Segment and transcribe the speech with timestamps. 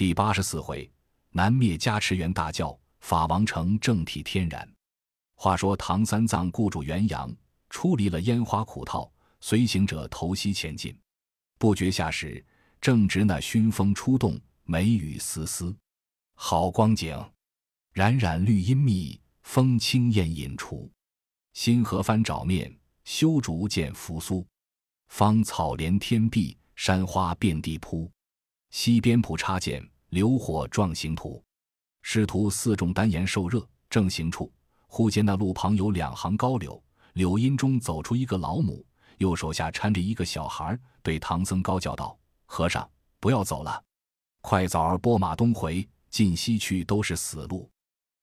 [0.00, 0.90] 第八十四回，
[1.28, 4.66] 南灭加持元大教，法王成正体天然。
[5.34, 7.30] 话说唐三藏雇住元阳，
[7.68, 10.98] 出离了烟花苦套，随行者投西前进。
[11.58, 12.42] 不觉下时，
[12.80, 15.76] 正值那熏风初动，梅雨丝丝，
[16.34, 17.14] 好光景。
[17.92, 20.90] 冉冉绿阴密，风清燕引除。
[21.52, 22.74] 新河翻沼面，
[23.04, 24.46] 修竹见扶苏。
[25.08, 28.10] 芳草连天碧，山花遍地铺。
[28.70, 31.42] 西边铺插剑，流火状行图。
[32.02, 34.52] 师徒四众单言受热，正行处，
[34.86, 36.82] 忽见那路旁有两行高柳，
[37.14, 38.84] 柳荫中走出一个老母，
[39.18, 43.82] 右手下搀着一个小孩，对唐僧高叫道：“和尚，不要走了，
[44.40, 47.70] 快早儿拨马东回，进西去都是死路。”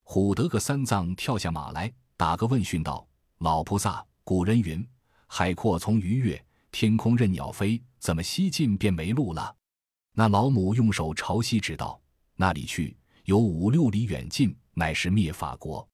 [0.04, 3.08] 唬得个三藏跳下马来，打个问讯道
[3.40, 4.86] ：“老菩萨，古人云，
[5.28, 9.56] 海阔从鱼跃，天空任鸟飞，怎么西进便没路了？”
[10.20, 12.02] 那老母用手朝西指道
[12.35, 15.88] ：“那里去，有五六里远近，乃是灭法国。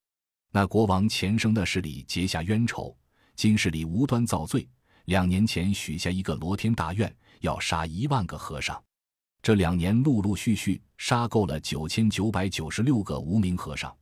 [0.50, 2.96] 那国王前生的事里结下冤仇，
[3.36, 4.66] 今世里无端造罪，
[5.08, 8.82] 两年前许下一个罗天大愿，要杀一万个和尚。
[9.42, 13.94] 这两年陆陆续续杀够了九千九百九十六个无名和尚。”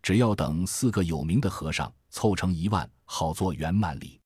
[0.00, 4.20] 只要等四个有名的和尚凑成一万，好做圆满礼。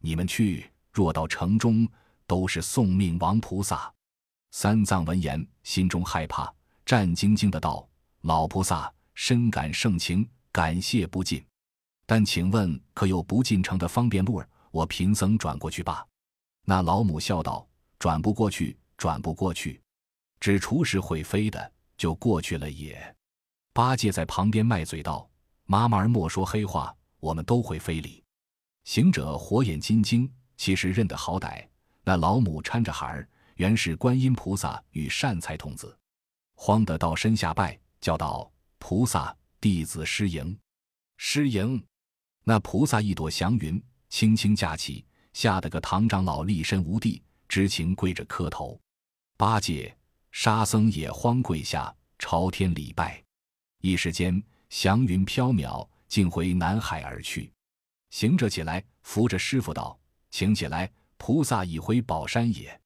[0.00, 1.88] 你们去，若到城中，
[2.26, 3.94] 都是送命王菩萨。
[4.50, 6.52] 三藏闻言，心中害怕，
[6.86, 7.86] 战兢兢的道
[8.22, 11.44] ：“老菩萨，深感盛情，感谢不尽。
[12.06, 14.48] 但请问，可有不进城的方便路儿？
[14.70, 16.06] 我贫僧转过去吧。”
[16.64, 17.66] 那老母笑道
[17.98, 19.80] ：“转不过去，转不过去。
[20.40, 23.14] 只除是会飞的，就过去了也。”
[23.74, 25.28] 八戒在旁边卖嘴道
[25.66, 28.24] ：“妈妈儿莫说黑话，我们都会非礼。”
[28.84, 31.66] 行者火眼金睛，其实认得好歹。
[32.02, 35.96] 那老母搀着孩儿，原是观音菩萨与善财童子，
[36.54, 40.56] 慌得到身下拜，叫道：“菩萨，弟子失迎，
[41.16, 41.84] 失迎。”
[42.44, 48.80] 那菩萨一朵祥云，轻轻架起，吓得个唐长老立身无地，知情跪着磕头。
[49.36, 49.92] 八戒、
[50.30, 53.20] 沙僧也慌跪下，朝天礼拜。
[53.80, 54.40] 一时间，
[54.70, 57.52] 祥云飘渺，竟回南海而去。
[58.10, 59.98] 行者起来，扶着师傅道
[60.30, 62.80] ：“请起来，菩萨已回宝山也。”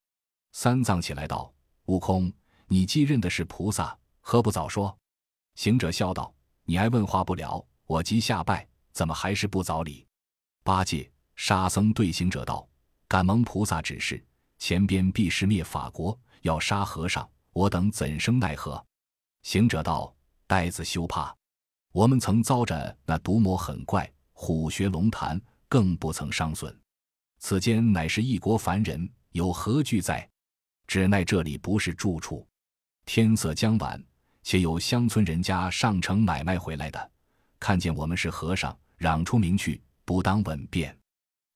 [0.53, 1.53] 三藏起来道
[1.87, 2.33] ：“悟空，
[2.67, 4.97] 你既认的是菩萨，何不早说？”
[5.57, 6.33] 行者笑道
[6.65, 10.07] ：“你还问话不了，我即下拜，怎么还是不早礼？”
[10.63, 12.69] 八戒、沙僧对行者道
[13.09, 14.25] ：“敢蒙菩萨指示，
[14.59, 18.85] 前边必是灭法国，要杀和尚，我等怎生奈何？”
[19.43, 20.15] 行者道。
[20.45, 21.35] 呆子休怕，
[21.93, 26.79] 我们曾遭着那毒魔狠怪，虎穴龙潭，更不曾伤损。
[27.39, 30.29] 此间乃是一国凡人，有何惧在？
[30.93, 32.47] 只奈这里不是住处。
[33.07, 33.99] 天色将晚，
[34.43, 37.11] 且有乡村人家上城买卖回来的，
[37.59, 40.95] 看见我们是和尚，嚷出名去，不当稳便。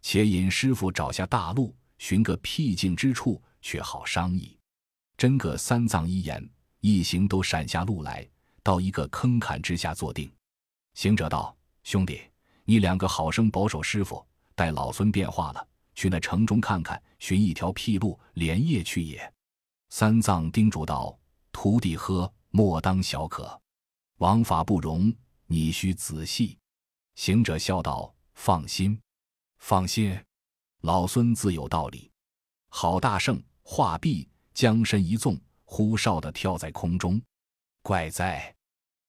[0.00, 4.56] 且引师傅找下大路，寻个僻静之处，却好商议。
[5.18, 6.42] 真个三藏一言
[6.80, 8.26] 一行都闪下路来。
[8.62, 10.32] 到一个坑坎之下坐定，
[10.94, 11.54] 行者道
[11.84, 12.22] ：“兄弟，
[12.64, 19.32] 你两个好生保守师傅，待老孙变化了，去那城中看看，寻一条僻路，连夜去也。”
[19.90, 21.18] 三藏叮嘱道
[21.50, 23.60] ：“徒弟呵，莫当小可，
[24.18, 25.12] 王法不容，
[25.46, 26.56] 你须仔细。”
[27.16, 29.00] 行者笑道：“放心，
[29.58, 30.16] 放心，
[30.82, 32.12] 老孙自有道理。”
[32.68, 37.20] 好大圣，画臂将身一纵，呼哨的跳在空中，
[37.82, 38.54] 怪哉！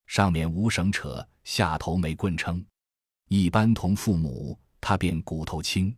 [0.05, 2.65] 上面无绳扯，下头没棍撑，
[3.27, 5.93] 一般同父母，他便骨头轻。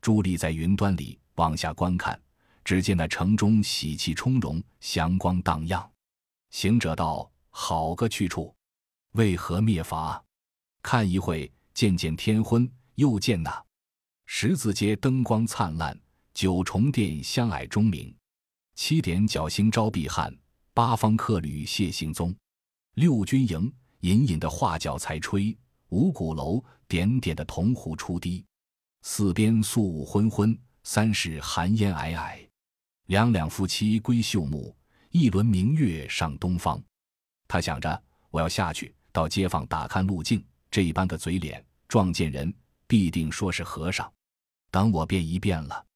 [0.00, 2.20] 伫立在云端里往下观看，
[2.64, 5.90] 只见那城中喜气充融，祥光荡漾。
[6.50, 8.54] 行者道：“好个去处！
[9.12, 10.22] 为何灭法？
[10.82, 13.64] 看一会，渐渐天昏，又见那
[14.26, 15.98] 十字街灯光灿烂，
[16.32, 18.14] 九重殿香霭钟鸣，
[18.74, 20.34] 七点角星招碧汉，
[20.72, 22.34] 八方客旅谢行踪。”
[22.94, 25.56] 六军营隐隐的画角才吹，
[25.90, 28.44] 五鼓楼点点的铜壶出滴，
[29.02, 32.46] 四边素雾昏昏，三室寒烟霭霭。
[33.06, 34.74] 两两夫妻归秀木，
[35.10, 36.82] 一轮明月上东方。
[37.46, 42.52] 他想着，我要下去到街坊打看路径，这般的嘴脸，撞见人
[42.86, 44.12] 必定说是和尚。
[44.70, 45.86] 等我便一变了，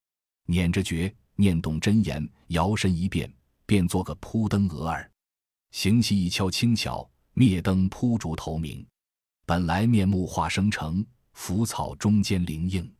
[0.46, 3.30] 捻着诀，念动真言，摇身一变，
[3.66, 5.10] 便做个扑灯蛾儿。
[5.72, 8.86] 行气一敲轻巧，灭灯扑烛头明。
[9.44, 12.94] 本来面目化生成，浮草中间灵应。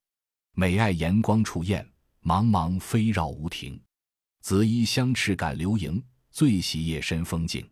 [0.55, 1.89] 美爱阳光处艳，
[2.23, 3.81] 茫茫飞绕无停。
[4.41, 7.69] 紫衣香翅赶流萤，最喜夜深风静。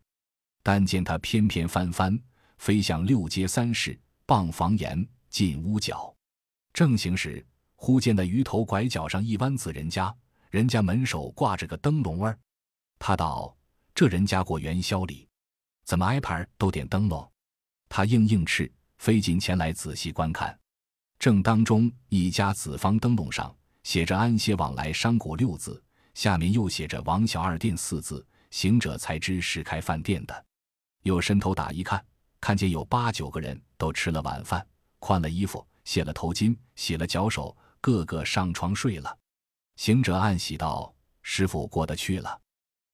[0.63, 2.19] 但见他翩翩翻翻，
[2.59, 6.15] 飞向六街三市，傍房檐，进屋角。
[6.73, 10.15] 正行时，忽见那鱼头拐角上一湾子人家，
[10.51, 12.39] 人家门首挂着个灯笼儿。
[12.99, 13.57] 他道
[13.95, 15.27] ：“这人家过元宵里，
[15.85, 17.29] 怎么挨排都点灯笼？”
[17.89, 20.57] 他应应斥，飞进前来仔细观看。
[21.19, 25.83] 正当中一家子方灯笼上写着“安歇往来商贾”六字，
[26.13, 28.25] 下面又写着“王小二店”四字。
[28.51, 30.45] 行者才知是开饭店的，
[31.05, 32.05] 又伸头打一看，
[32.41, 34.67] 看见有八九个人都吃了晚饭，
[34.99, 39.17] 换了衣服，卸了头巾，洗了脚手，个个上床睡了。
[39.77, 40.93] 行者暗喜道
[41.23, 42.39] ：“师傅过得去了。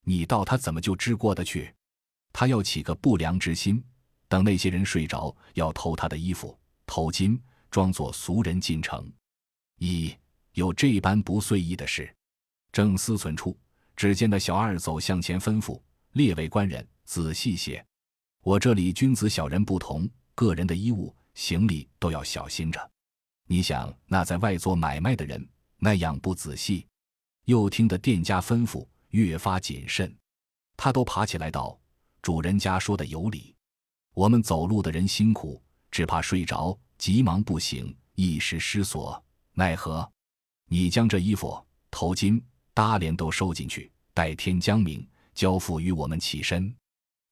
[0.02, 1.74] 你道他怎么就知过得去？
[2.32, 3.82] 他要起个不良之心，
[4.28, 7.38] 等那些人睡着，要偷他的衣服、头巾。”
[7.68, 9.12] 装作俗人进城，
[9.80, 10.14] 一
[10.52, 12.10] 有这般不遂意的事，
[12.72, 13.58] 正思忖处，
[13.94, 15.78] 只见那小二走向前吩咐
[16.12, 17.84] 列位官人仔细些，
[18.42, 22.90] 我这里君子小人不同，个人的衣物行李都要小心着。
[23.46, 25.46] 你想那在外做买卖的人
[25.76, 26.86] 那样不仔细，
[27.44, 30.16] 又听得店家吩咐，越发谨慎。
[30.78, 31.78] 他都爬起来道
[32.22, 33.54] ：“主人家说的有理，
[34.16, 39.22] 我们走路的人辛苦，只怕睡着。”急忙不醒，一时失所，
[39.52, 40.10] 奈何？
[40.66, 42.42] 你将这衣服、头巾、
[42.72, 46.74] 搭帘都收进去，待天将明，交付于我们起身。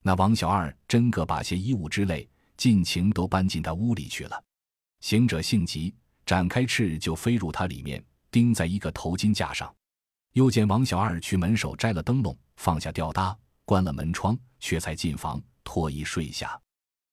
[0.02, 2.28] 那王小二真个把些衣物之类
[2.58, 4.44] 尽情都搬进他屋里去了。
[5.00, 5.94] 行者性急，
[6.26, 9.74] 展开翅就飞入他里面，钉在一个头巾架上。
[10.34, 13.34] 又见王小二去门首摘了灯笼，放下吊搭，
[13.64, 16.60] 关了门窗，却才进房脱衣睡下。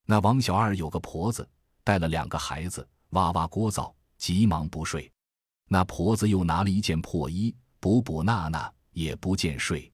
[0.06, 1.48] 那王小二有个婆子。
[1.83, 5.12] 带了两个孩子，哇哇聒噪，急忙不睡。
[5.68, 9.92] 那婆子又拿了一件破衣，补补纳纳，也不见睡。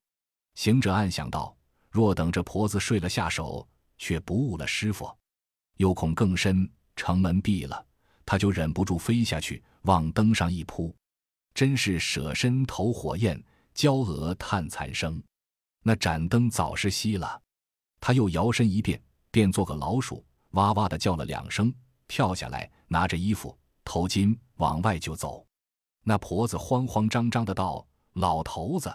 [0.56, 1.56] 行者暗想道：
[1.90, 3.66] 若等这婆子睡了下手，
[3.98, 5.10] 却不误了师傅。
[5.78, 7.86] 又恐更深，城门闭了，
[8.26, 10.94] 他就忍不住飞下去，往灯上一扑，
[11.54, 13.42] 真是舍身投火焰，
[13.74, 15.24] 娇娥叹残生。
[15.84, 17.42] 那盏灯早是熄了，
[18.02, 19.02] 他又摇身一变，
[19.38, 20.26] 便做个老鼠。
[20.54, 21.72] 哇哇的叫了两声，
[22.08, 25.46] 跳下来，拿着衣服、头巾往外就走。
[26.02, 28.92] 那婆子慌慌张张的道：“老头子，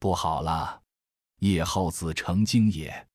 [0.00, 0.82] 不好了，
[1.38, 3.06] 叶耗子成精也！”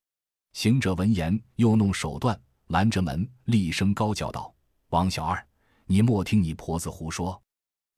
[0.54, 4.56] 行者闻言，又弄手段拦着门，厉声高叫道
[4.88, 5.46] ：“王小二，
[5.86, 7.44] 你莫听你婆子胡说，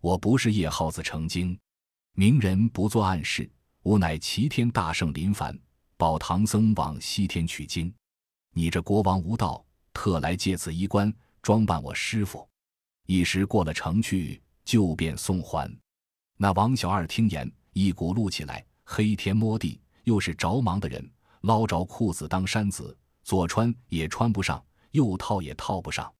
[0.02, 1.56] 我不是叶耗子成精，
[2.14, 3.48] 明人不做暗事，
[3.84, 5.56] 吾乃齐天大圣林凡，
[5.98, 7.94] 保唐僧往西天取经。
[8.56, 9.64] 你这国王无道！”
[9.94, 11.12] 特来借此衣冠
[11.42, 12.46] 装扮我师傅，
[13.06, 15.74] 一时过了城去，就便送还。
[16.36, 21.10] 那王小二听言，一骨碌起来，黑天摸地，又是着忙的人，
[21.42, 26.14] 捞着裤子当衫子，左穿也穿不上，右套也套不上。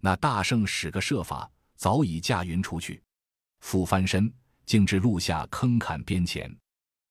[0.00, 3.02] 那大圣使个设法，早已驾云出去，
[3.60, 4.32] 复翻身，
[4.64, 6.50] 径至路下坑坎边前。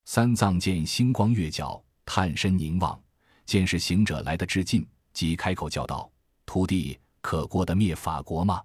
[0.06, 3.00] 三藏见星光月角，探身凝望，
[3.50, 4.88] 见是行者来的至近。
[5.12, 6.10] 即开口叫道
[6.46, 8.64] ：“徒弟，可过得灭法国吗？”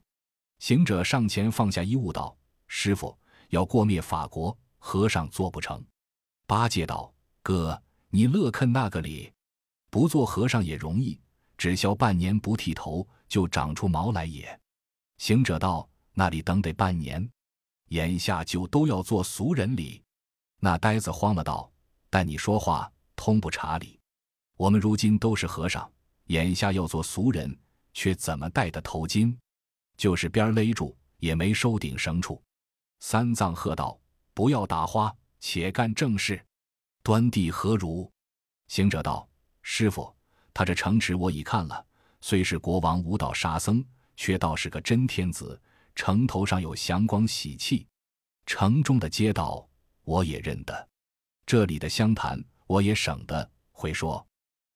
[0.60, 2.36] 行者上前放下衣物道
[2.68, 3.16] ：“师傅，
[3.48, 5.82] 要过灭法国，和尚做不成。”
[6.46, 7.10] 八戒道
[7.42, 9.32] ：“哥，你乐看那个理？
[9.88, 11.18] 不做和尚也容易，
[11.56, 14.60] 只消半年不剃头，就长出毛来也。”
[15.16, 17.26] 行者道：“那里等得半年？
[17.88, 20.02] 眼下就都要做俗人礼。”
[20.60, 21.72] 那呆子慌了道
[22.10, 23.98] ：“但你说话通不查理。
[24.56, 25.90] 我们如今都是和尚。”
[26.28, 27.54] 眼下要做俗人，
[27.92, 29.36] 却怎么戴的头巾？
[29.94, 32.42] 就是边勒住，也没收顶绳处。
[33.00, 34.00] 三藏喝道
[34.32, 36.42] ：“不要打花，且干正事。
[37.02, 38.10] 端地何如？”
[38.68, 39.28] 行者道
[39.60, 40.16] ：“师傅，
[40.54, 41.84] 他这城池我已看了，
[42.22, 43.84] 虽是国王无道沙僧，
[44.16, 45.60] 却倒是个真天子。
[45.94, 47.86] 城头上有祥光喜气，
[48.46, 49.68] 城中的街道
[50.04, 50.88] 我也认得，
[51.44, 54.26] 这里的湘潭我也省得会说。”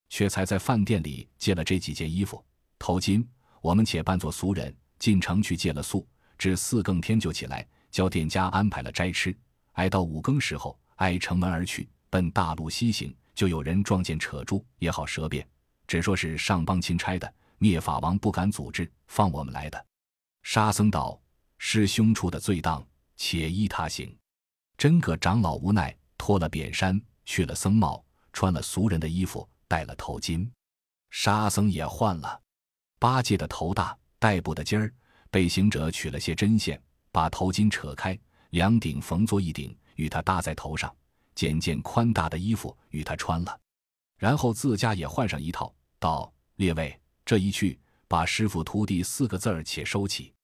[0.09, 2.45] 却才在饭店里借了这几件衣服、
[2.79, 3.27] 头巾，
[3.61, 9.37] 我们且扮作俗人进城去借了宿，至四更天就起来，叫店家安排了斋吃。
[9.73, 15.47] 挨到五更时候，挨城门而去，奔大路西行，就有人撞见扯住，也好舌辩，
[15.87, 19.87] 只说是上邦钦差的，灭法王不敢阻止，放我们来的。
[20.43, 21.21] 沙僧道
[21.59, 22.85] ：“师兄处的罪当，
[23.17, 24.17] 且依他行。”
[24.79, 29.49] 真个长老无奈，脱了扁衫，去了僧帽，穿了俗人的衣服。
[29.69, 30.51] 戴了头巾，
[31.11, 32.41] 沙僧也换了。
[32.99, 34.93] 八戒的头大，戴不得尖儿，
[35.31, 36.83] 被行者取了些针线，
[37.13, 38.19] 把头巾扯开，
[38.51, 40.93] 两顶缝做一顶，与他搭在头上。
[41.35, 43.61] 捡件宽大的衣服与他穿了，
[44.17, 50.35] 然后自家也换上一套，道：“列位，这一去，把师傅徒弟四个字儿且收起。”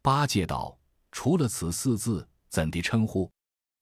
[0.00, 0.74] 八戒道
[1.12, 3.30] ：“除了此四字，怎地称呼？”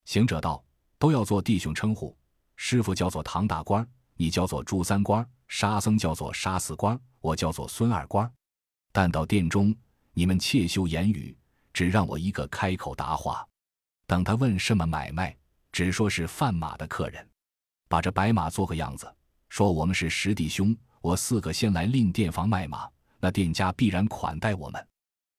[0.06, 0.64] 行者道
[0.98, 2.16] ：“都要做弟兄称呼。
[2.56, 8.30] 师傅叫做唐大官儿，你叫做朱三官，沙僧叫做沙四官，我叫做孙二官。
[8.92, 9.74] 但到殿中，
[10.12, 11.36] 你们切休言语，
[11.72, 13.46] 只让我一个开口答话。
[14.06, 15.36] 等他问什么买卖。”
[15.72, 17.28] 只说是贩马的客人，
[17.86, 19.14] 把这白马做个样子，
[19.50, 22.88] 说我们是十弟兄，我四个先来另店房卖马，
[23.20, 24.88] 那店家必然款待我们。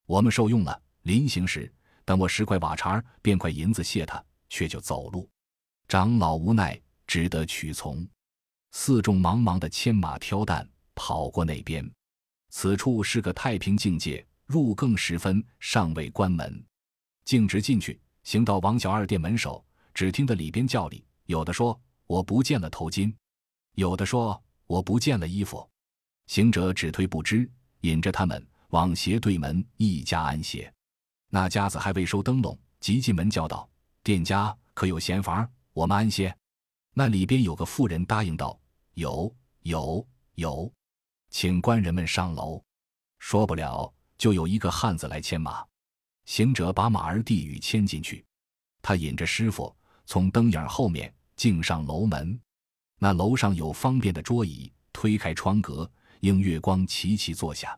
[0.06, 1.74] 我们受用了，临行时
[2.06, 5.28] 等我十块瓦茬变块银子谢他，却就走路。
[5.88, 8.08] 长老无奈，只得取从。
[8.80, 11.92] 四众茫茫的牵马挑担跑过那边，
[12.52, 16.64] 此处是个太平境界，入更时分，尚未关门，
[17.26, 19.66] 径直进去，行到王小二店门首。
[19.96, 23.12] 只听得里边叫里，有的说我不见了头巾，
[23.74, 25.68] 有的说我不见了衣服。
[26.28, 27.50] 行者只推不知，
[27.82, 30.72] 引着他们往斜对门一家安歇。
[31.30, 33.68] 那家子还未收灯笼，即进门叫道
[34.04, 35.50] ：“店家可有闲房？
[35.74, 36.34] 我们安歇。”
[36.94, 38.58] 那里边有个妇人答应道
[38.98, 40.74] ：“有有有，
[41.30, 42.60] 请官人们上楼。”
[43.20, 45.64] 说不了，就有一个汉子来牵马。
[46.26, 48.26] 行者把马儿递与牵进去，
[48.82, 49.76] 他引着师傅。
[50.08, 52.40] 从灯影后面径上楼门，
[52.98, 55.90] 那楼上有方便的桌椅，推开窗格，
[56.22, 57.78] 映月光，齐齐坐下。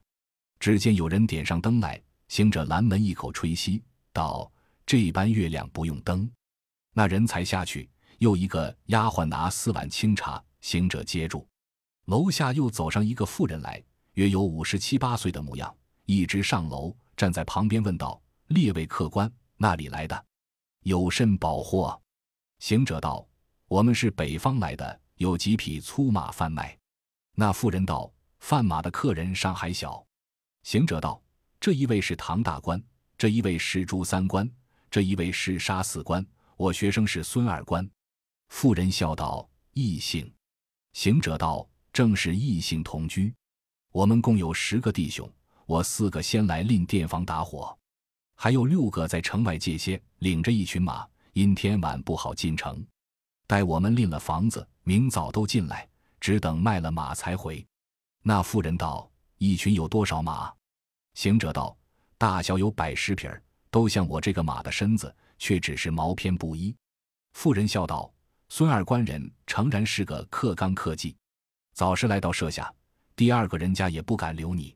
[0.57, 3.83] 只见有人点上灯来，行者拦门一口吹息
[4.13, 4.49] 道
[4.85, 6.31] ：“这般月亮不用灯。”
[6.95, 11.47] 那人才下去，又一个丫鬟拿四碗清茶，行者接住。
[12.05, 15.75] 楼下又走上一个妇人来，约有五十七八岁的模样，
[16.05, 20.25] 一直上楼，站在旁边问道：“列位客官，那里来的？
[20.81, 22.01] 有甚宝货？”
[22.57, 23.27] 行者道
[23.69, 26.75] ：“我们是北方来的，有几匹粗马贩卖。”
[27.35, 30.03] 那妇人道：“贩马的客人尚还小。”
[30.63, 31.21] 行者道
[31.61, 32.81] ：“这一位是唐大官，
[33.17, 34.49] 这一位是朱三官，
[34.89, 36.25] 这一位是沙四官，
[36.57, 37.87] 我学生是孙二官。”
[38.49, 40.29] 妇人笑道：“异姓。”
[40.93, 43.33] 行者道：“正是异姓同居。
[43.91, 45.31] 我们共有十个弟兄，
[45.65, 47.77] 我四个先来令店房打火，
[48.35, 52.83] 还有六个在城外借些，领着一群马。”因天晚不好进城，
[53.47, 55.87] 待我们赁了房子，明早都进来，
[56.19, 57.65] 只等卖了马才回。
[58.23, 60.51] 那妇人道：“一群有多少马？”
[61.13, 61.77] 行者道
[62.17, 66.75] ：“大小有百十匹儿，都像我这个马的身子，却只是毛偏不一。”
[67.33, 68.11] 妇人笑道
[68.49, 71.15] ：“孙二官人诚然是个克刚克技，
[71.73, 72.73] 早时来到舍下，
[73.15, 74.75] 第二个人家也不敢留你。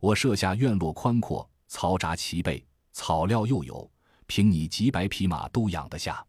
[0.00, 3.88] 我舍下院落宽阔，嘈杂齐备，草料又有。”
[4.26, 6.26] 凭你几百匹马都养得下，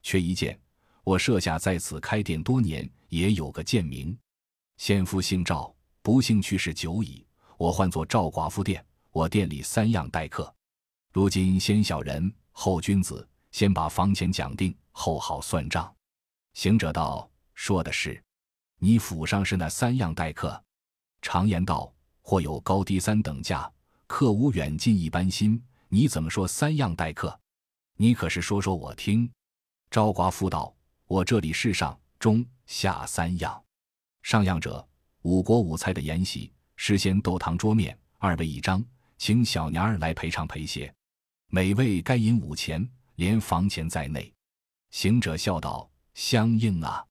[0.00, 0.56] 却一见
[1.02, 4.16] 我舍下在此开店多年，也有个贱名。
[4.76, 7.26] 先夫姓赵，不幸去世久矣。
[7.58, 10.54] 我唤作赵寡妇店，我店里三样待客。
[11.12, 15.92] 如今先小人后君子，先把房钱讲定，后好算账。
[16.54, 18.22] 行者道：“说的是，
[18.78, 20.62] 你府上是那三样待客。
[21.20, 23.70] 常言道，或有高低三等价，
[24.06, 25.62] 客无远近一般心。”
[25.94, 27.38] 你怎么说三样待客？
[27.98, 29.30] 你可是说说我听。
[29.90, 33.62] 赵寡妇道：“我这里是上中下三样。
[34.22, 34.88] 上样者，
[35.20, 38.82] 五国五菜的筵席，事先豆堂桌面，二位一张，
[39.18, 40.90] 请小娘儿来陪唱陪歇，
[41.48, 44.32] 每位该银五钱，连房钱在内。”
[44.92, 47.04] 行者笑道：“相应啊！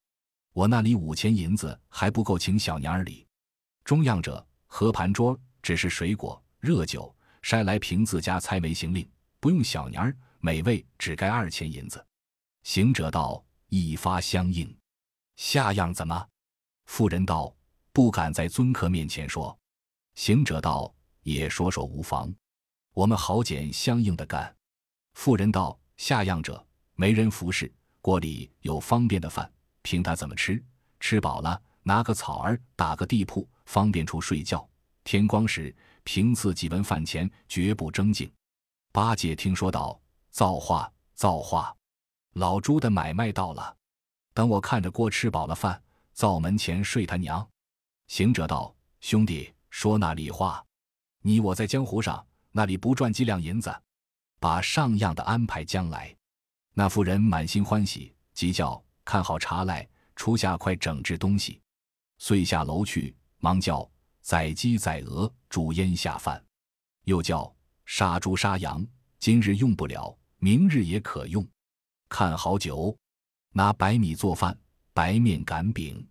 [0.54, 3.28] 我那里五钱银子还不够请小娘儿礼。
[3.84, 12.06] 中样者，和盘桌，只是水果热酒。”筛来凭自家猜为行令，不用小娘儿，每位只该二钱银子。
[12.62, 14.78] 行者道：“一发相应。”
[15.38, 16.28] 下样怎么？
[16.86, 17.52] 妇人道
[17.92, 19.58] ：“不敢在尊客面前说。”
[20.14, 20.94] 行者道
[21.24, 22.32] ：“也说说无妨，
[22.94, 24.56] 我们好捡相应的干。”
[25.18, 30.64] 妇人道：“下样者，没人服侍，锅里有方便的饭，凭他怎么吃，
[31.00, 34.68] 吃饱了拿个草儿打个地铺，方便处睡觉。
[35.04, 38.30] 天光时。”凭赐几文饭钱，绝不争竞。
[38.92, 41.72] 八戒听说道：“造化，造化！
[42.34, 43.78] 老朱的买卖到了。
[44.34, 45.80] 等我看着锅吃饱了饭，
[46.12, 47.48] 灶门前睡他娘。”
[48.10, 50.66] 行者道：“兄弟，说那里话？
[51.22, 53.72] 你我在江湖上，那里不赚几两银子？
[54.40, 56.16] 把上样的安排将来。”
[56.74, 61.62] 那妇人满心欢喜，急叫看好茶来，出下块整治东西，
[62.18, 63.90] 遂下楼去，忙叫。
[64.22, 66.40] 宰鸡宰鹅，煮腌下饭，
[67.06, 67.52] 又叫
[67.86, 68.86] 杀猪杀羊。
[69.18, 71.44] 今日用不了，明日也可用。
[72.08, 72.96] 看好酒。
[73.52, 74.56] 拿白米做饭，
[74.94, 76.08] 白面擀饼。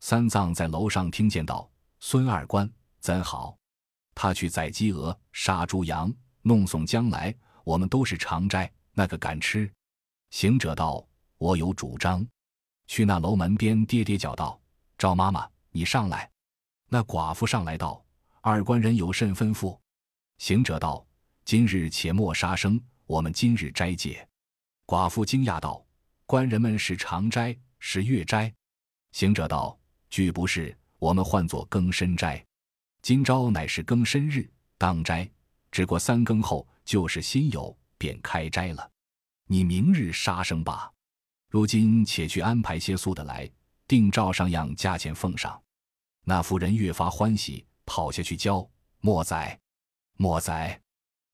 [0.00, 1.70] 三藏在楼上听见道
[2.00, 2.68] ：“孙二官
[2.98, 3.56] 怎好？
[4.16, 7.32] 他去宰鸡鹅、杀猪羊，弄送将来，
[7.62, 9.72] 我们都是常斋，那个敢吃？”
[10.34, 11.06] 行者道
[11.38, 12.26] ：“我有主张。”
[12.88, 14.60] 去那楼门边跌跌脚道
[14.98, 16.28] ：“赵妈妈，你上来。”
[16.90, 18.04] 那寡妇上来道
[18.42, 19.78] ：“二官人有甚吩咐？”
[20.38, 21.06] 行者道
[21.46, 24.28] ：“今日且莫杀生，我们今日斋戒。”
[24.86, 25.86] 寡妇惊讶道
[26.26, 28.52] ：“官人们是常斋，是月斋？”
[29.14, 29.78] 行者道
[30.10, 32.44] ：“俱不是，我们唤作更深斋。
[33.02, 35.30] 今朝乃是更深日，当斋。
[35.70, 38.90] 只过三更后，就是新酉，便开斋了。
[39.54, 40.90] 你明日杀生吧。
[41.48, 43.48] 如今且去安排些素的来，
[43.86, 45.62] 定照上样价钱奉上。”
[46.26, 48.68] 那妇人越发欢喜，跑下去教
[48.98, 49.56] 莫宰，
[50.16, 50.80] 莫宰，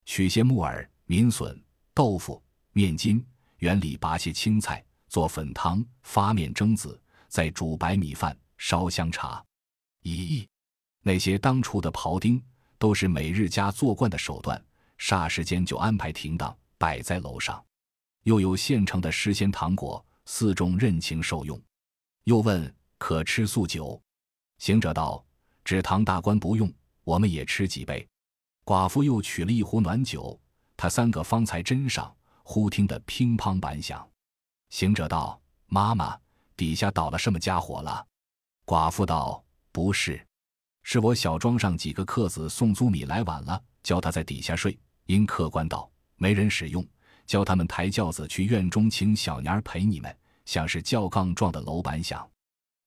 [0.04, 1.58] 取些木耳、民笋、
[1.94, 3.24] 豆腐、面筋。
[3.60, 9.42] 园里拔些青菜，做粉汤，发面蒸子，再煮白米饭，烧香茶。
[10.02, 10.46] 咦，
[11.00, 12.42] 那些当初的庖丁
[12.78, 14.62] 都是每日家做惯的手段，
[14.98, 17.64] 霎时间就安排停当，摆在楼上。
[18.24, 21.60] 又有现成的诗仙糖果，四众任情受用。
[22.24, 24.00] 又问可吃素酒？
[24.58, 25.24] 行者道
[25.64, 26.72] ：“只唐大官不用，
[27.02, 28.06] 我们也吃几杯。”
[28.64, 30.38] 寡妇又取了一壶暖酒，
[30.76, 32.14] 他三个方才斟上。
[32.42, 34.08] 忽听得乒乓板响，
[34.70, 36.18] 行者道：“妈妈，
[36.56, 38.04] 底下倒了什么家伙了？”
[38.66, 40.20] 寡妇道：“不是，
[40.82, 44.76] 是我小庄上几个客子送租米来晚了，叫他在底下睡。
[45.06, 46.84] 因客官道没人使用，
[47.30, 50.12] 教他们抬轿子去院中请小娘儿陪你们。
[50.46, 52.28] 像是轿杠撞的楼板响。”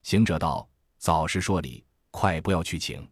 [0.04, 0.68] 行者道
[1.00, 1.82] ：“早是说理，
[2.12, 3.10] 快不要去请。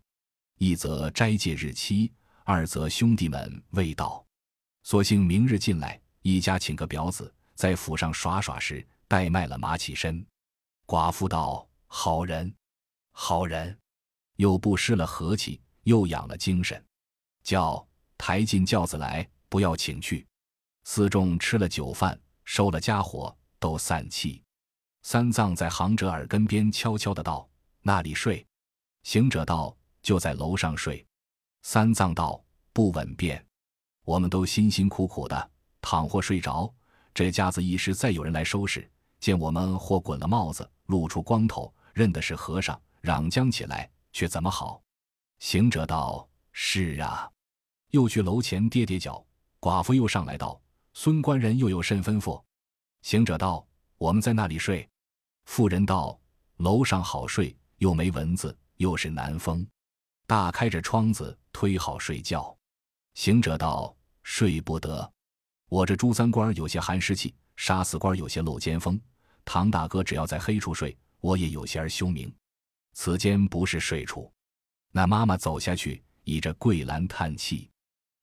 [0.58, 2.12] 一则斋戒日期，
[2.44, 4.26] 二则兄弟们未到，
[4.84, 10.24] 索性明日进来。”一家请个表子，在府上耍耍时，怠卖了马起身。
[10.86, 12.54] 寡妇道：“好人，
[13.14, 13.80] 好人，
[14.36, 16.84] 又不失了和气，又养了精神。
[17.42, 20.28] 叫抬进轿子来，不要请去。”
[20.94, 24.44] 寺众吃了酒饭，收了家伙，都散气。
[25.04, 27.50] 三藏在行者耳根边悄悄的道
[27.82, 28.46] ：“那里睡？”
[29.04, 29.74] 行者道
[30.04, 31.08] ：“就在楼上睡。”
[31.64, 33.42] 三藏道：“不稳便，
[34.04, 36.70] 我们都辛辛苦苦的。”倘或睡着，
[37.14, 38.86] 这家子一时再有人来收拾，
[39.22, 44.84] 见我们或滚了帽子，露出光头，认的是和尚，嚷将起来，却怎么好？
[45.40, 47.32] 行者道：“是啊。”
[47.92, 49.26] 又去楼前跌跌脚。
[49.62, 50.61] 寡妇又上来道
[50.94, 52.42] ：“孙官人又有甚吩咐？”
[53.04, 53.66] 行者道
[53.98, 54.88] ：“我们在那里睡。”
[55.46, 56.20] 妇人道
[56.58, 59.66] ：“楼上好睡，又没蚊子，又是南风，
[60.28, 62.56] 大开着窗子，推好睡觉。”
[63.16, 65.12] 行者道：“睡不得。”
[65.68, 69.00] 我这朱三官有些寒湿气，杀四官有些漏尖风。
[69.46, 72.34] 唐大哥只要在黑处睡，我也有些儿休明。
[72.94, 74.32] 此间不是睡处。
[74.92, 77.70] 那妈妈走下去，倚着桂兰叹气。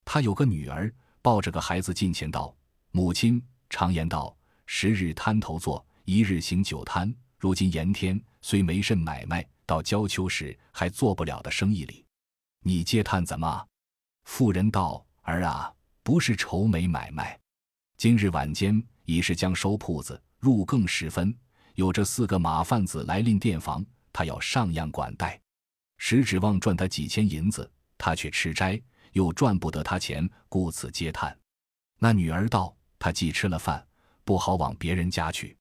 [0.04, 2.54] 她有个女儿，抱着个孩子近前道
[2.90, 7.14] ：“母亲常言道，十日摊头坐，一日行酒摊。
[7.38, 12.04] 如今炎天，虽没甚买卖，到交秋时还做不了的生意里，
[12.62, 13.66] 你接探怎么？”
[14.24, 15.72] 妇人道：“儿啊。”
[16.08, 17.38] 不是愁没买卖，
[17.98, 21.36] 今日晚间已是将收铺子，入更时分，
[21.74, 25.38] 有这四个马贩子来令店房，他要上样管待，
[25.98, 28.80] 实指望赚他几千银子，他却吃斋，
[29.12, 31.38] 又赚不得他钱，故此嗟叹。
[31.98, 33.86] 那女儿道：“他既吃了饭，
[34.24, 35.56] 不好往别人家去，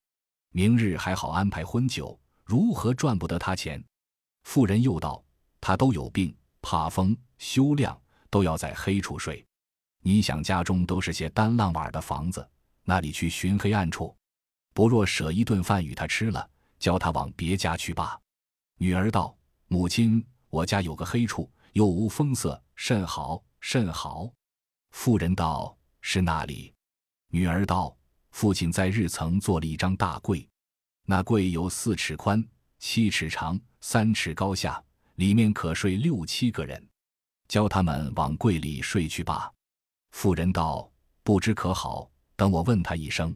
[0.52, 3.84] 明日还好安排婚酒，如何赚不得他钱？”
[4.44, 5.24] 妇人又道
[5.60, 9.46] ：“他都有病，怕风，休亮，都要在黑处睡。”
[10.02, 12.48] 你想家中都是些单浪瓦的房子，
[12.84, 14.16] 那里去寻黑暗处？
[14.74, 18.18] 不若舍一顿饭与他吃了，叫他往别家去罢。
[18.78, 19.36] 女儿道
[19.68, 24.32] ：“母亲，我家有个黑处，又无风色，甚好，甚好。”
[24.92, 26.74] 妇人道：“是那里？”
[27.30, 27.96] 女儿道
[28.32, 30.48] ：“父亲在日曾做了一张大柜，
[31.04, 32.42] 那柜有四尺宽，
[32.80, 34.82] 七尺长，三尺高下，
[35.16, 36.88] 里面可睡六七个人，
[37.48, 39.52] 教他们往柜里睡去罢。”
[40.12, 40.90] 妇人道
[41.22, 42.10] ：“不知可好？
[42.38, 43.36] 等我问他一声。”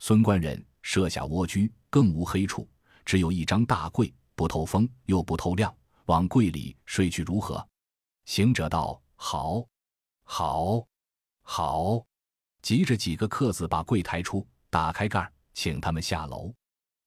[0.00, 2.68] 孙官人设下蜗居，更无黑处，
[3.04, 5.72] 只有一张大柜，不透风又不透亮，
[6.06, 7.64] 往柜里睡去如何？
[8.24, 9.64] 行者道：“好，
[10.24, 10.84] 好，
[11.42, 12.04] 好！”
[12.62, 16.52] 急着几个客子把柜抬出，打开盖儿，请他们下楼。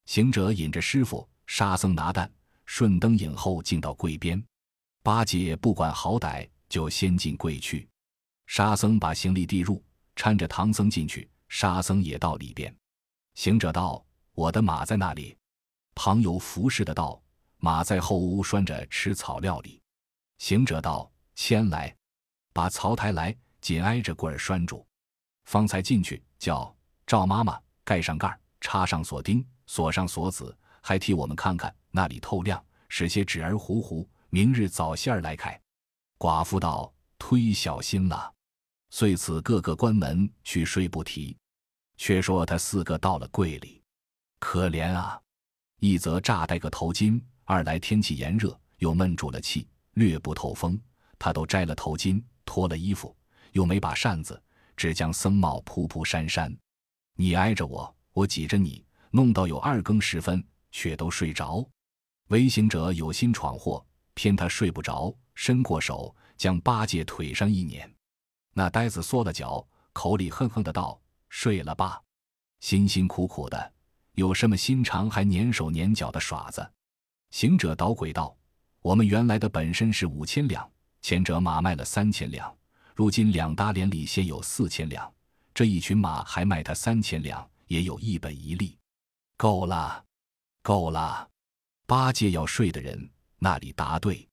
[0.06, 2.30] 行者引着师傅、沙僧拿担，
[2.66, 4.42] 顺灯影后进到柜边。
[5.02, 7.88] 八戒不管好歹，就先进柜去。
[8.46, 9.82] 沙僧把行李递入，
[10.16, 11.28] 搀着唐僧进去。
[11.48, 12.74] 沙僧也到里边。
[13.34, 15.36] 行者道：“我的马在那里？”
[15.94, 17.22] 旁有服侍的道
[17.58, 19.80] ：“马在后屋拴着，吃草料理。”
[20.38, 21.94] 行者道：“牵来，
[22.52, 24.84] 把槽抬来，紧挨着棍儿拴住。”
[25.44, 26.74] 方才进去，叫
[27.06, 35.58] 赵妈妈盖上盖儿，插上锁钉，锁上锁子，还替我们看看那里透亮，使些纸儿糊糊，明日早些儿来开。
[36.18, 38.32] 寡妇道：“忒小心了。”
[38.90, 41.36] 遂此各个关门去睡不提。
[41.96, 43.80] 却说他四个到了柜里，
[44.40, 45.20] 可怜啊！
[45.78, 50.76] 一则炸戴个头巾，二来天气炎热，又闷住了气，略不透风。
[51.18, 53.16] 他都摘了头巾，脱了衣服，
[53.52, 54.42] 又没把扇子。
[54.76, 56.54] 只将僧帽铺铺扇扇，
[57.14, 61.66] 你挨着我，我挤着你，弄到有二更时分，却都睡着。
[62.28, 63.84] 违行者有心闯祸，
[64.14, 67.92] 偏他睡不着，伸过手将八戒腿上一捻，
[68.52, 72.02] 那呆子缩了脚，口里哼哼的道：“睡了吧，
[72.60, 73.72] 辛辛苦苦的，
[74.14, 76.68] 有什么心肠还粘手粘脚的耍子？”
[77.30, 78.36] 行者捣鬼道
[78.80, 80.68] ：“我们原来的本身是五千两，
[81.02, 82.52] 前者马卖了三千两。”
[82.94, 85.12] 如今两搭连里现有四千两，
[85.52, 88.78] 这一群马还卖他三千两，也有一本一利，
[89.36, 90.04] 够了，
[90.62, 91.28] 够了。
[91.86, 94.26] 八戒要睡的人那里答对，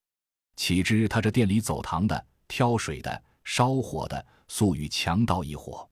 [0.56, 5.90] 岂知他这店里走堂的、挑水的、烧火的，素与强盗一伙。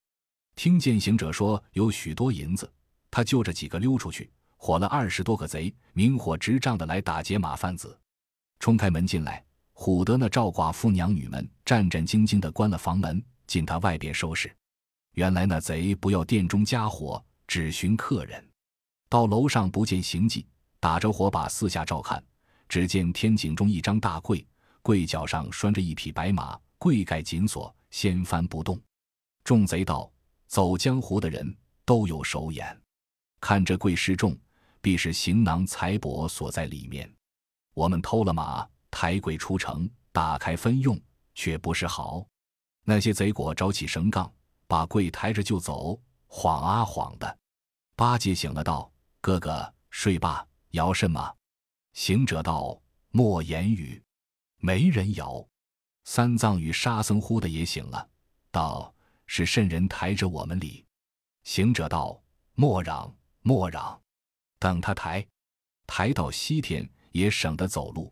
[0.55, 2.71] 听见行者说有许多银子，
[3.09, 7.99] 他就着几个溜出去，伙了二十多个贼，明火执仗的来打劫马贩子，
[8.59, 9.43] 冲开门进来。
[9.79, 14.53] 唬得那赵寡妇娘女们战战兢兢地关了房门，进他外边收拾。
[15.13, 18.45] 原来那贼不要店中家伙，只寻客人。
[19.07, 20.45] 到楼上不见行迹，
[20.81, 22.21] 打着火把四下照看，
[22.67, 24.45] 只见天井中一张大柜，
[24.81, 28.77] 柜脚上拴着一匹白马，柜盖紧锁，掀翻不动。
[29.45, 30.11] 众贼道：
[30.47, 32.77] 走江湖的人都有手眼，
[33.39, 34.37] 看这柜失重，
[34.81, 37.09] 必是行囊财帛锁在里面。
[37.73, 38.67] 我们偷了马。
[38.91, 40.99] 抬柜出城，打开分用，
[41.33, 42.25] 却不是好。
[42.83, 44.31] 那些贼果找起绳杠，
[44.67, 47.37] 把柜抬着就走，晃啊晃的。
[47.95, 51.35] 八戒醒了，道：“哥哥睡吧，摇甚么？”
[51.93, 54.01] 行者道：“莫言语，
[54.57, 55.45] 没人摇。”
[56.05, 58.09] 三藏与沙僧忽的也醒了，
[58.51, 58.93] 道
[59.27, 60.85] ：“是甚人抬着我们里？”
[61.43, 62.19] 行者道
[62.55, 64.01] ：“莫嚷，莫嚷，
[64.57, 65.25] 等他抬，
[65.85, 68.11] 抬到西天也省得走路。”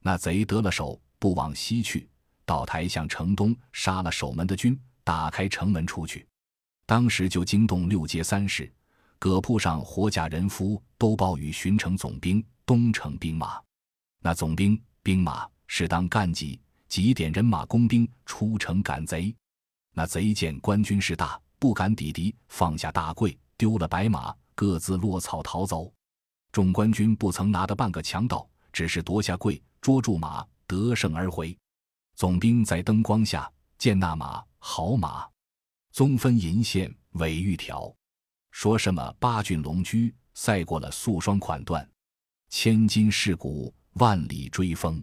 [0.00, 2.08] 那贼得了手，不往西去，
[2.44, 6.26] 到台向城东，杀了守门的军，打开城门出去。
[6.86, 8.72] 当时就惊动六街三市，
[9.18, 13.60] 葛铺上活甲人夫都报与巡城总兵、东城兵马。
[14.20, 19.34] 那总兵兵马适当干急，几点人马工兵出城赶贼。
[19.94, 25.92] 那贼见官军势大，不敢抵敌，放下大柜，丢了白马，各自落草逃走。
[26.52, 29.60] 众官军不曾拿得半个强盗，只是夺下柜。
[29.80, 31.56] 捉住马，得胜而回。
[32.14, 35.26] 总兵在灯光下见那马好马，
[35.92, 37.94] 棕分银线尾玉条，
[38.50, 41.86] 说什么八骏龙驹赛过了素双款缎，
[42.50, 45.02] 千金饰骨万里追风，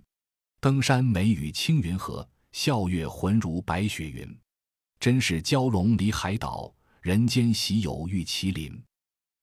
[0.60, 4.40] 登山美与青云合，笑月浑如白雪云。
[5.00, 8.84] 真是蛟龙离海岛，人间喜有玉麒麟。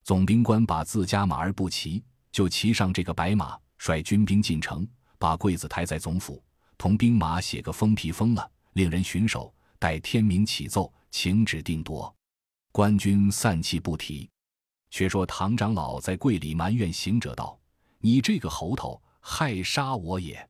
[0.04, 4.86] 总兵官把自家马儿不骑，就骑上这个白马，率军兵进城。
[5.22, 6.42] 把柜子抬在总府，
[6.76, 12.12] 同兵马写个封皮封了，令人巡守，待天明起奏，请旨定夺。
[12.72, 14.28] 官军散气不提。
[14.90, 17.56] 却说唐长老在柜里埋怨行者道
[18.02, 20.44] ：“你这个猴头，害杀我也！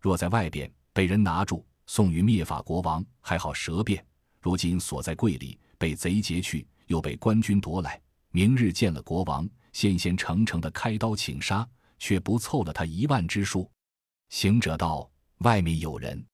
[0.00, 4.02] 若在外边被人拿住，送与灭法国王，还好舌辩。
[4.40, 8.00] 如今锁在柜里，被贼劫去，又被官军夺来，
[8.30, 13.70] 明日见了国王，先先诚诚的开刀请杀，却不凑了他一万之数。”
[14.28, 15.08] 行者道
[15.38, 16.26] ：“外面有人，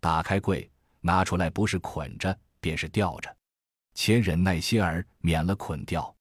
[0.00, 3.34] 打开柜，拿出来，不是捆着，便是吊着。
[3.94, 6.14] 且忍耐些儿，免了捆吊。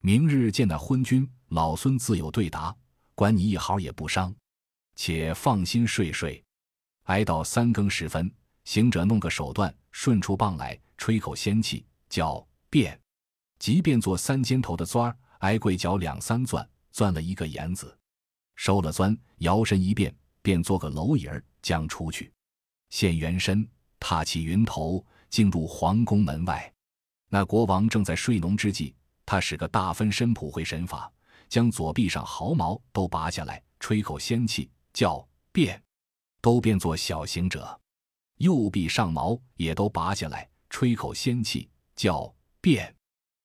[0.00, 2.74] 明日见那昏君，老孙自有对答，
[3.14, 4.34] 管你一毫也不伤。
[4.96, 6.42] 且放心睡睡。
[7.04, 8.32] 挨到三更时分，
[8.64, 12.98] 行者弄个手段，顺出棒来，吹口仙气，叫变，
[13.58, 17.96] 即便做三尖头的钻儿，挨柜脚两三钻，钻了一个眼子，
[18.56, 22.30] 收了钻，摇身一变。”便做个蝼蚁儿将出去，
[22.90, 23.66] 现原身，
[23.98, 26.70] 踏起云头，进入皇宫门外。
[27.28, 28.92] 那国王正在睡浓之际，
[29.24, 31.10] 他使个大分身普会神法，
[31.48, 35.82] 将左臂上毫毛都拔下来，吹口仙气，叫变，
[36.42, 37.60] 都变作小行者；
[38.38, 42.94] 右臂上毛也都拔下来，吹口仙气，叫变，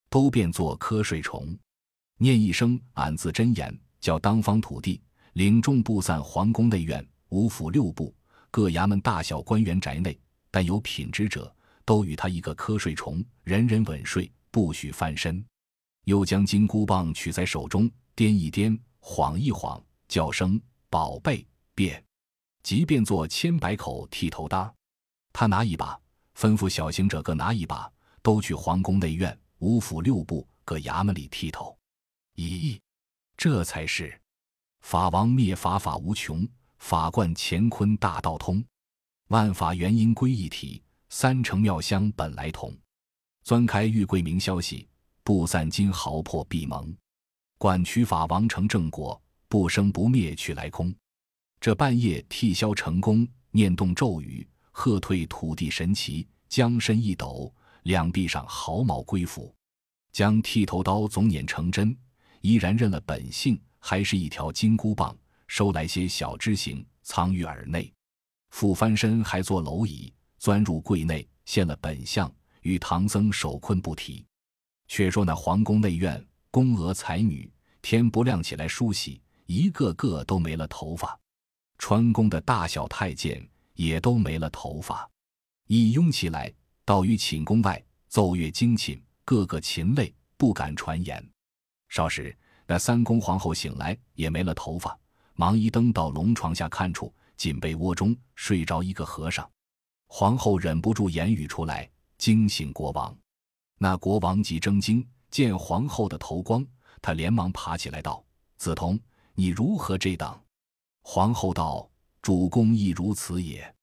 [0.09, 1.57] 都变作瞌睡虫。
[2.17, 4.99] 念一声俺字真言，叫当方土地
[5.37, 8.11] 领众布散皇宫内院五府六部
[8.49, 10.19] 各衙门大小官员宅内，
[10.49, 15.45] 但有品质者，都与他一个瞌睡虫，人人稳睡，不许翻身。
[16.05, 21.45] 又将金箍棒取在手中，掂一掂，晃一晃，叫声宝贝
[21.75, 22.03] 变，
[22.63, 24.73] 即便做千百口剃头搭。
[25.31, 26.01] 他拿一把，
[26.35, 27.87] 吩咐小行者各拿一把，
[28.23, 31.77] 都去皇宫内院五府六部各衙门里剃头。
[32.37, 32.79] 咦，
[33.37, 34.19] 这才是
[34.81, 36.47] 法王灭法，法无穷；
[36.79, 38.63] 法贯乾坤，大道通。
[39.29, 42.75] 万法元因归一体，三乘妙香本来同。
[43.43, 44.87] 钻开玉桂明消息，
[45.23, 46.95] 不散金毫破闭蒙。
[47.57, 50.93] 管取法王成正果，不生不灭去来空。
[51.59, 54.47] 这半夜剃削成功，念动咒语。
[54.71, 59.51] 喝退土地神奇，将身一抖，两臂上毫毛归附，
[60.11, 61.97] 将剃头刀总捻成针，
[62.41, 65.17] 依然认了本性，还是一条金箍棒。
[65.47, 67.89] 收来些小枝形，藏于耳内。
[68.49, 72.29] 复翻身，还坐蝼蚁，钻入柜内，现了本相，
[72.63, 74.25] 与唐僧手困不提。
[74.89, 76.21] 却说那皇宫内院，
[76.51, 77.49] 宫娥才女，
[77.81, 81.17] 天不亮起来梳洗，一个个都没了头发。
[81.77, 83.41] 穿宫的大小太监。
[83.77, 85.07] 也都没了头发，
[85.67, 86.51] 一拥起来，
[86.83, 91.23] 到于寝宫外奏乐惊寝，个个禽类不敢传言。
[91.87, 92.35] 少时，
[92.67, 94.97] 那三宫皇后醒来，也没了头发，
[95.33, 99.49] 忙一登到龙床下看处，锦被窝中睡着一个和尚。
[100.07, 103.17] 皇后忍不住言语出来，惊醒国王。
[103.79, 106.65] 那国王即睁惊，见皇后的头光，
[107.01, 108.23] 他连忙爬起来道
[108.59, 108.99] ：“梓潼，
[109.33, 110.39] 你如何这等？”
[111.03, 111.89] 皇后道。
[112.19, 113.73] 主公亦如此也。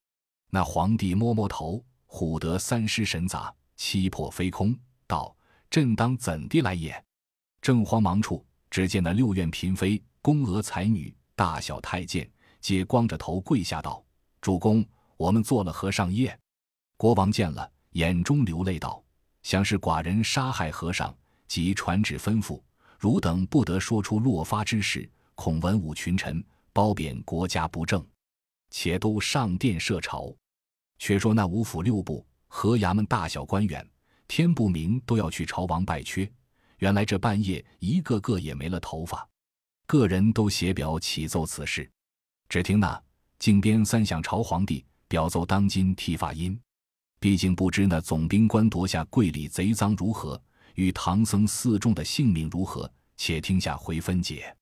[0.51, 5.35] 那皇帝摸摸头，唬得三尸神杂，七魄飞空，道
[5.71, 7.03] ：“朕当怎地来也？”
[7.63, 12.29] 正慌忙处，只见那六院嫔妃、宫娥才女、大小太监，
[12.61, 14.05] 皆光着头跪下道
[14.43, 14.85] ：“主公，
[15.17, 16.37] 我们做了和尚业。”
[16.99, 19.01] 国王见了，眼中流泪道
[19.45, 22.61] ：“想是寡人杀害和尚，即传旨吩咐，
[22.99, 28.05] 汝等不得说出落发之事，恐文武群臣褒贬国家不正。”
[28.71, 30.35] 且都上殿设朝。
[30.99, 33.89] 却说那五府六部和衙门大小官员，
[34.27, 36.29] 天不明都要去朝王拜缺。
[36.85, 39.27] 原来这半夜一个个也没了头发，
[39.87, 41.91] 个人都写表启奏此事。
[42.47, 43.03] 只听那
[43.39, 46.61] 靖边三响朝皇帝表奏当今剃发音。
[47.19, 50.39] 毕竟不知那总兵官夺下贵里贼赃如何，
[50.75, 54.55] 与唐僧四众的性命如何，且听下回分解。